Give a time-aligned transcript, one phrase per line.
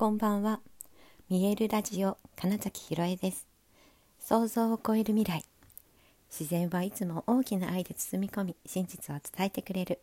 [0.00, 0.60] こんばんは。
[1.28, 3.46] 見えるラジオ金崎ひろえです。
[4.18, 5.44] 想像を超える未来。
[6.30, 10.00] 自然はいつも大きな愛で包み込み真実を伝えてくれる。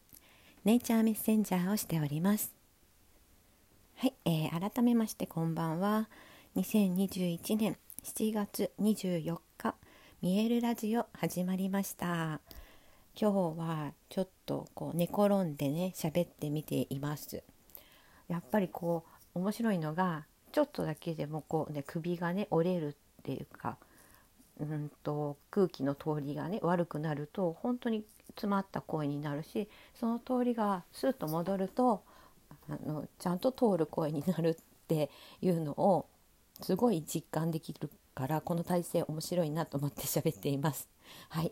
[0.65, 2.53] ネイチャーメッセンジャーをしております。
[3.95, 6.07] はい、えー、改めましてこんばんは。
[6.57, 9.73] 2021年7月24日
[10.21, 12.39] 見えるラジオ始まりました。
[13.19, 17.41] 今日はちょっとこう寝転んでね喋ってみています。
[18.27, 22.93] やっぱりこう面白いのがちょっとだけでもこうね首がね折れるっ
[23.23, 23.77] ていうか
[24.59, 32.03] うんと空気の通りがね悪くなると本当に詰まった声になるしその通りがスッと戻ると
[32.69, 34.55] あのちゃんと通る声になるっ
[34.87, 35.09] て
[35.41, 36.07] いうのを
[36.61, 40.89] すごい実感できるからこの体勢面白いなと思って喋っています。
[41.29, 41.51] はい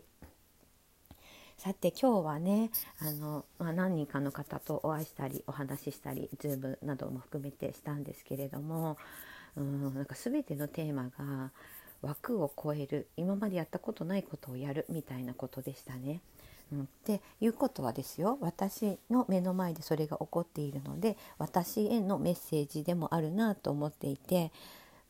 [1.56, 2.70] さて今日はね
[3.00, 8.98] あの、まあ、何人かの方とお会いしたりお話ししたり Zoom なども含めてしたんですけれども
[9.56, 11.50] うんなんか全てのテーマが
[12.02, 16.20] 枠を超える今までやったことないことをやるみたいなことでしたね。
[16.72, 24.50] うん、っていうことはですよ私の目の前でそれが起こっているので私へのメッセージでもあるなと思っていて、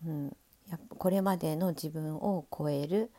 [0.06, 0.36] うん、
[0.70, 3.10] やっぱこれまでの自分を超える、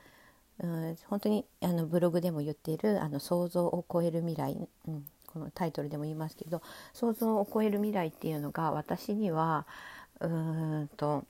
[0.60, 6.62] うん本当にあのブログでも言っているあの想像を超える未来、うん、このタイトルでも言いますけど
[6.94, 9.68] 想像を超える未来っていうのが私には
[10.20, 11.26] うんと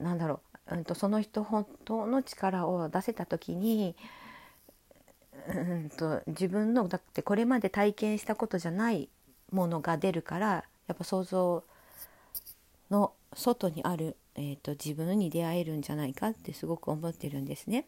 [0.00, 3.94] なんだろう、うんと、その人本当の力を出せた時に
[5.48, 9.10] うんと自分のだってこれまで体験したことじゃない
[9.52, 11.64] ものが出るからやっぱ想像
[12.90, 17.86] の外にある、えーと自分に出会えるんじゃないかってすごく思ってるんですね。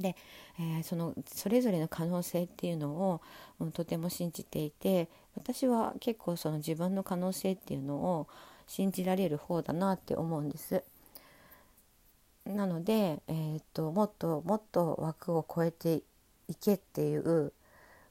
[0.00, 0.16] で、
[0.58, 3.20] えー、そのそれぞれの可能性っていうのを、
[3.60, 8.28] うん、とても信じていて私は結構その自分の可能性っていうのを
[8.66, 10.82] 信じられる方だなって思うんです。
[12.44, 16.02] なので、えーと、ともっともっと枠を超えて
[16.48, 17.52] いけっていう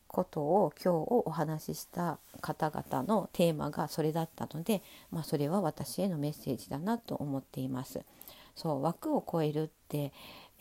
[0.09, 8.01] ことを今日お話しした方々のテーマがそれだったので、まあ、それは私へのメッセージだなと思っています。
[8.55, 10.11] そう枠を超えるって、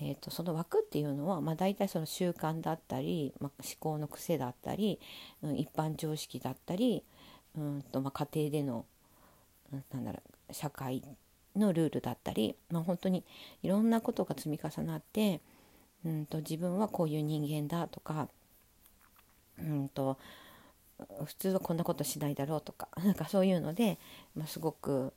[0.00, 5.00] えーと、その枠っていうのは、まあ、大体その習慣だったり、まあ、思考の癖だったり、
[5.42, 7.03] うん、一般常識だったり
[7.56, 8.84] うんと、まあ、家庭での、
[9.72, 11.03] うん、なんだろう社会
[11.56, 13.25] のルールだったり、まあ、本当に
[13.62, 15.41] いろんなことが積み重なって、
[16.04, 18.28] うんと、自分はこういう人間だとか、
[19.59, 20.19] うんと、
[21.25, 23.98] 普通はこんなことしないだろうとか なんかそういうので、
[24.34, 25.12] まあ、すごく、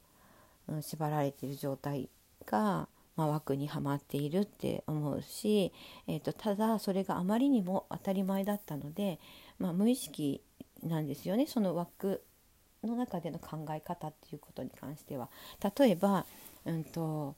[0.67, 2.09] うん、縛られている状態
[2.45, 2.87] が。
[3.21, 5.71] まあ、枠にはまっているって思うし、
[6.07, 9.19] えーと、ただそれがあまりにも当たり前だったので、
[9.59, 10.41] まあ、無意識
[10.81, 12.23] なんですよねその枠
[12.83, 15.29] の中での考え方っていうことに関しては。
[15.77, 16.25] 例えば、
[16.65, 17.35] うんと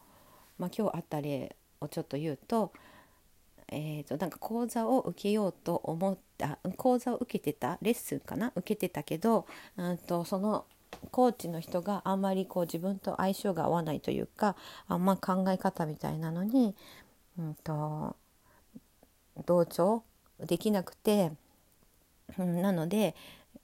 [0.57, 2.71] まあ、今日あった例をちょっと言うと,、
[3.67, 8.53] えーと、なんか講座を受けようと思った講座を受けてたレッスンかな？
[8.55, 10.63] 受けてたけど、うんとその
[11.11, 14.55] コーチの人があんまりこう自分と相性が合わないというか
[14.87, 16.75] あんま考え方みたいなのに、
[17.37, 18.15] うんと、
[19.45, 20.03] 同調
[20.39, 21.31] できなくて、
[22.37, 23.15] うん、なので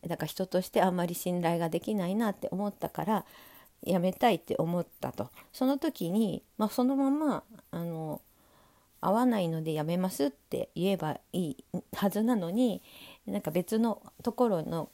[0.07, 3.25] だから人としてあんまり信頼ができないなって思ったから
[3.83, 5.29] やめたいって思ったと。
[5.53, 8.21] その時に、まあ、そのままあの
[9.01, 12.81] 合わないのでやめますって言えばいいはずなのに
[13.25, 14.89] なんか別のところの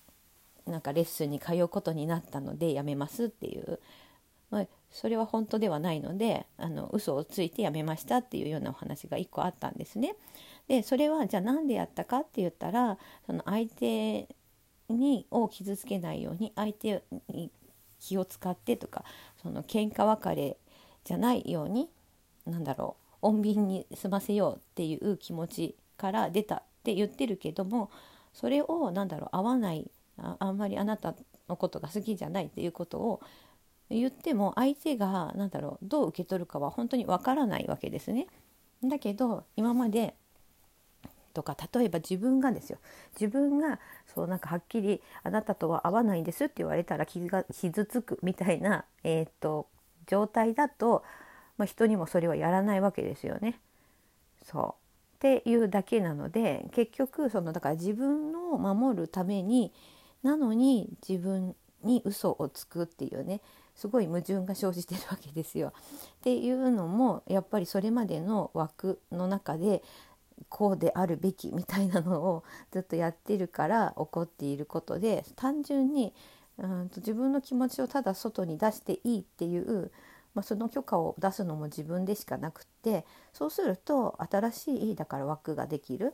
[0.66, 3.80] なんかレッスンに通うことになったのでやめますっていう、
[4.50, 10.16] まあ、それは本当ではないのであの嘘をついてやめましたっていうようなお話が1個あったんですね。
[10.68, 14.28] でそれはじゃあ何でやったかって言ったらその相手
[14.90, 17.52] にを傷つけないように相手に
[18.00, 19.03] 気を使ってとか
[19.42, 20.58] その喧嘩別れ
[21.03, 21.90] じゃないように
[22.46, 27.90] なんだろう穏便に済ませようっていう気持ちから出たって言ってるけども
[28.34, 31.16] それを何だろう合わないああんまりあなた
[31.48, 33.22] のことが好きじゃないっていうことを
[33.90, 38.28] 言っても相手が何だろうどう受け取るかは本当にわからないわけですね。
[38.84, 40.16] だけど今まで
[41.34, 42.79] とか例えば自分がですよ
[43.14, 43.79] 自分が
[44.14, 49.67] そうなんかはっきりあなたとは合わないんですって言われたら傷が傷つくみたいな、えー、っと
[50.08, 51.03] 状態だと、
[51.58, 53.59] まあ、人にもそれはやらないわけですよね。
[54.44, 54.85] そう
[55.16, 59.73] っていうだけなので結局そのだから自分を守るために
[60.26, 63.42] なのに自分に嘘をつくっていうね
[63.76, 65.72] すごい矛盾が生じてるわけですよ。
[66.18, 69.84] っていうのもやっぱりそれまでの枠の中で
[70.50, 76.14] こうであるべきみたいなのをずっとやってるから起こっていることで単純に
[76.58, 79.92] うんと自分の気持ちをただ外に出していいっていう、
[80.34, 86.14] まあ、その許可を出すのも自分でしかなくってそうすると新しいだから枠ができる、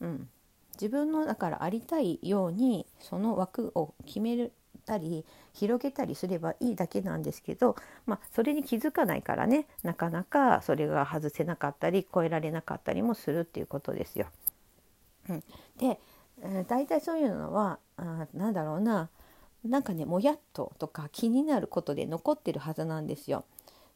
[0.00, 0.28] うん、
[0.74, 4.50] 自分のだからありたいようにその枠を決め
[4.84, 7.76] たり広げたりすればいいだけなんですけど、
[8.06, 14.26] まあ、それに気づかないからねなかなかそれが外せなかったり超えられなかったりもするっていうことですよ。
[15.28, 15.40] うん、
[15.78, 15.98] で、
[16.42, 19.08] えー、大体そういうのはあなんだろうな
[19.64, 23.44] なんかねもやっととか気になることで残ってるはずなんですよ。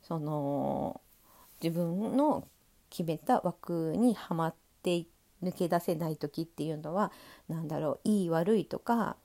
[0.02, 1.00] その
[1.62, 2.46] 自分の
[2.88, 5.04] 決めた枠にはまって
[5.42, 7.12] 抜け出せない時っていうのは
[7.48, 9.16] 何だろういい悪いとか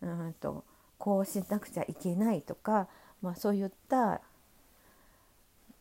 [0.00, 0.64] うんと
[0.98, 2.88] こうしなくちゃいけないとか、
[3.22, 4.20] まあ、そういった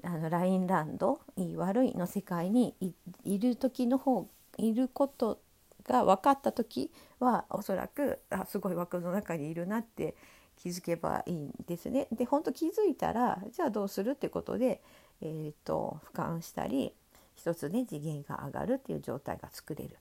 [0.03, 2.75] あのラインランドいい悪いの世界に
[3.23, 4.27] いる時の方
[4.57, 5.39] いること
[5.83, 10.15] が分かった時はおそらくあすごい枠の中にいるなって
[10.57, 12.07] 気づけばいいんですね。
[12.11, 14.81] で本当気づいたらじゃあどうするってことで、
[15.21, 16.93] えーと、俯瞰したり
[17.41, 19.97] 一つね次元が上がるっていう状態が作れる。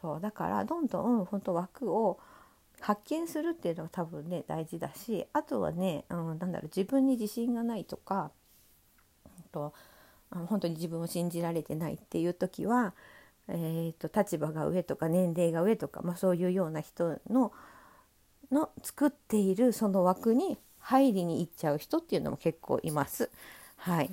[0.00, 2.20] そうだからどんどん本当枠を
[2.80, 8.30] 発見するっていうのが多分ね大事だしあとはね、うん、なんだろう自分に自信がないとか、
[9.50, 9.72] と、
[10.30, 12.94] 本当に自分を信じられてないっていう時は
[13.48, 17.52] えーと、立場が上とか年齢が上とか、まあ、そういうような人の
[18.50, 23.30] の作っているその枠に入りに行っちゃう人っていうのも結構います。
[23.76, 24.10] はい、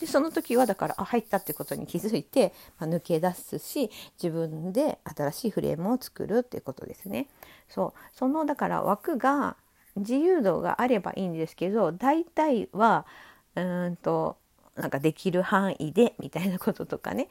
[0.00, 3.90] でその時はだからあ入ったってことに気づいて、まあ、抜け出すし
[4.22, 7.28] 自分で新しいフレームを作るっていうことですね。
[7.68, 8.16] そう。
[8.16, 9.56] そのだから枠が
[9.96, 13.06] 自由度があればいいんですけど大体は
[13.54, 14.36] うんと
[14.76, 17.28] なんかできる範囲でみたいなこととかね。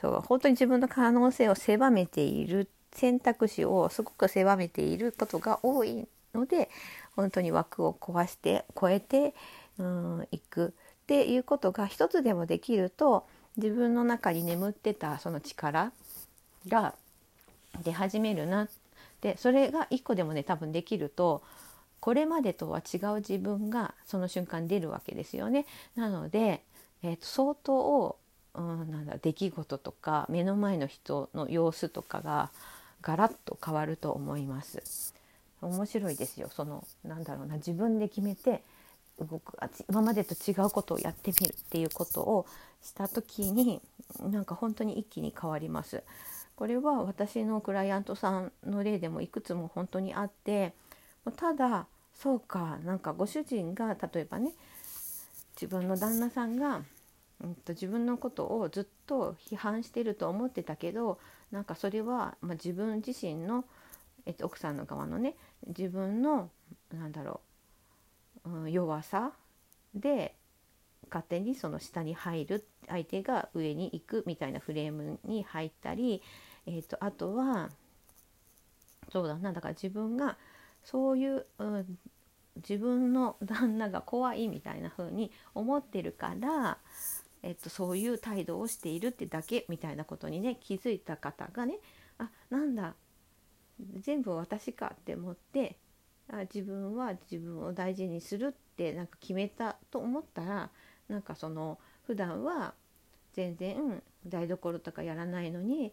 [0.00, 0.20] そう。
[0.20, 6.70] 本当に自分の可能性を狭めている選択肢をすごく狭めていることが多いので
[7.16, 9.34] 本当に枠を壊して超えて
[9.78, 10.74] うんいく。
[11.08, 13.26] っていうことが一つでもできると
[13.56, 15.90] 自分の中に眠ってたその力
[16.68, 16.94] が
[17.82, 18.68] 出始めるな
[19.22, 21.42] でそれが一個でもね多分できると
[22.00, 25.64] これまでとは違う自分がその瞬間出るわけですよね。
[25.96, 26.62] なので、
[27.02, 28.16] えーと相当
[28.54, 32.50] うん、なんだ出来事とか目の前の人の様子とかが
[33.00, 35.14] ガラッと変わると思います。
[35.62, 38.62] 面白いですよそのなんだろうな自分で決めて
[39.18, 39.56] 動く
[39.88, 42.46] 今までと違うことをやってみるっていうことを
[42.82, 43.80] した時に
[44.20, 46.02] なんか本当に一気に変わります。
[46.56, 50.74] これは私のクライアントさんの例でもいくつも本当にあって
[51.36, 54.52] ただそうかなんかご主人が例えばね
[55.54, 56.82] 自分の旦那さんが
[57.40, 61.18] うんと、自分のことをずっと批判してると思ってたけど
[61.50, 63.64] なんかそれは、まあ、自分自身の、
[64.26, 65.34] えっと、奥さんの側のね
[65.66, 66.50] 自分の
[66.92, 67.47] なんだろう、
[68.68, 69.32] 弱さ
[69.94, 70.34] で
[71.10, 76.22] 勝手にその下に入る相手が上に行くみたいなフレームに入ったり、
[76.66, 77.70] えーと、あとは
[79.10, 80.36] そうだなだから自分が
[80.84, 81.98] そういう、うん、
[82.56, 86.78] 自分の旦那が怖いみたいな風に思ってるから
[87.42, 91.78] えっと、そういう態度をしているってだけみたいなことにね気づいた方がね
[92.18, 92.94] あなんだ
[94.00, 95.76] 全部私かって思って
[96.30, 100.70] あ自分は自分を大事にするってなんか決めたと思ったら
[101.08, 102.74] なんかその普段は
[103.32, 105.92] 全然台所とかやらないのに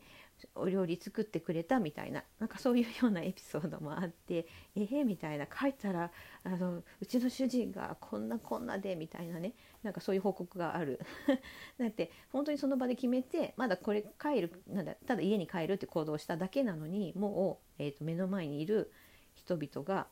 [0.56, 6.12] お料理作ってくれたみたいななんかそういうようなエピソードもあってえー、みたいな帰ったら
[6.44, 11.00] あのうちの主人がこんなこんなでみたいなねなんかそういう報告がある。
[11.78, 18.92] だって本当にその場で決めてまだこれ帰るなんだただ家に帰るって行動しただけなのにもう、えーと、目の前にいる
[19.36, 20.08] 人々が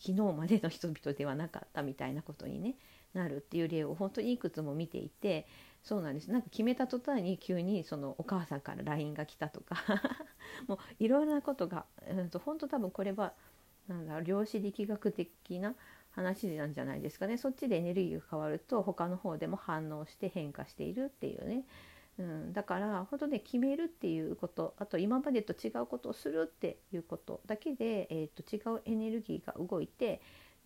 [0.00, 2.76] 昨日までの人々ではなかったみたいなことに、ね、
[3.14, 5.46] なるっていう例を本当にいくつも見ていて
[5.82, 6.30] そうなんです。
[6.30, 9.76] なんか決めた途端に急にそのお母さんから LINE が来たとか
[10.66, 13.32] もういろいろなことが、うん、と本当多分これは
[13.86, 15.74] なんだ量子力学的な
[16.10, 17.38] 話なんじゃないですかね。
[17.38, 21.64] そっちでエネルギーが変わると他の方でも反応して変化しているっていうね、
[22.18, 30.20] うん、だから本当ね決めるっていうことあと今までと違うことをするっていうことだけで、えーと、違うエネルギーが動いて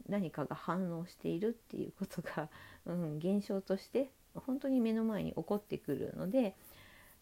[0.08, 2.48] 何かが反応しているっていうことが、
[2.86, 6.56] うん、現象として本当に目の前に起こってくるので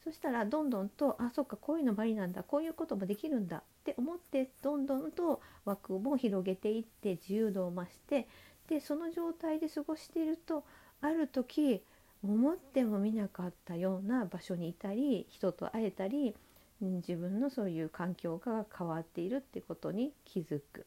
[0.04, 8.28] そしたらどんどんとあそっかこういうのもありなんだこういうこともできるんだって思ってどんどんと枠も広げていって自由度を増して
[8.68, 10.64] でその状態で過ごしていると
[11.00, 11.82] ある時
[12.22, 16.34] 思ってもみなかったような場所にいたり人と会えたり
[16.80, 20.86] 自分のそういう環境が変わっているってことに気づく。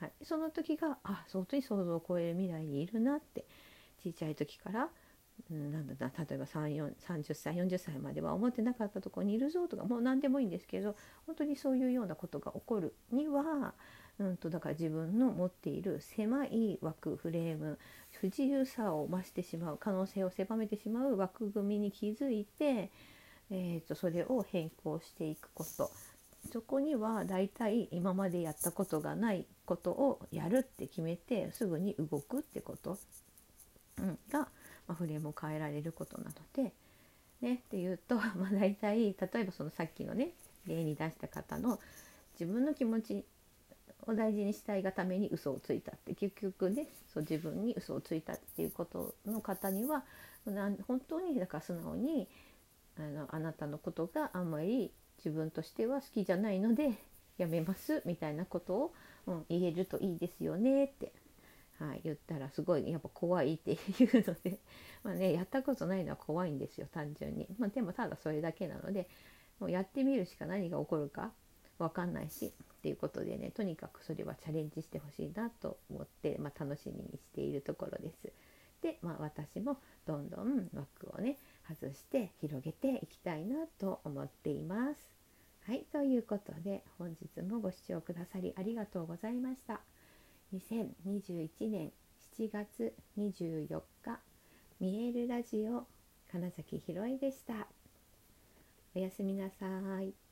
[0.00, 3.44] はい、その時があ本当に想像を超える未来にいるなって
[4.04, 4.88] 小さい時から、
[5.50, 6.94] うん、なんだな例えば30
[7.34, 10.94] 歳40歳までは思ってなかったとこにいるぞとかもう何でもいいんですけど
[11.26, 13.74] 本当にそういうようなことが起こるには、
[14.18, 17.78] うんと、だから自分の持っている狭い枠フレーム
[18.20, 22.90] 不自由さを増してしまう可能性を狭めてしまう枠組みに気づいて、
[23.50, 25.90] えーとそれを変更していくこと。
[26.52, 32.96] そこにはだいたい今までやったことがないことをやるって決めてすぐに動くってこと、
[33.98, 34.48] うん、が、ま
[34.88, 36.72] あ、フレームを変えられることなので。
[37.40, 40.32] ね、っていうと、 まあ、大体例えばそのさっきのね
[40.66, 41.78] 例に出した方の
[42.32, 43.24] 自分の気持ち
[44.06, 50.04] を大事にしたいがために嘘をついたって結局ねそう自分に嘘をついたっていうことの方には
[50.86, 52.28] 本当にだから素直に
[52.98, 56.92] あのあなたのことがあんまり自分としては好きじゃないので
[57.38, 58.94] やめますみたいなことを、
[59.26, 61.12] うん、言えるといいですよねって、
[61.78, 63.78] はい、言ったらすごいやっぱ怖いっていう
[64.26, 64.58] ので
[65.04, 69.08] まあ、ね、やったことないのは怖いんですよ単純に、まあ、でもただそれだけなので
[69.60, 71.32] もうやってみるしか何が起こるか
[71.78, 78.32] 分かんないしっていうことでねとにかくそれはチャレンジしてほしいなと思って、まあ、楽しみにしているところです。
[78.82, 81.36] で、まあ、私もどんどん枠をね
[81.68, 85.18] 外して広げていきたいなと思っています。
[85.66, 89.80] はい、ということで本日もご視聴くださりありがとうございました。
[90.54, 91.92] 2021年
[92.38, 94.20] 7月24日
[94.80, 95.86] 見えるラジオ
[96.30, 97.66] 金崎ひろえでした。
[98.94, 99.66] おやすみなさ
[100.00, 100.27] い。